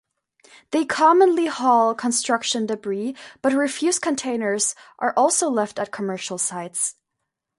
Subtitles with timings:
[0.71, 6.95] They commonly haul construction debris but refuse containers are also left at commercial sites.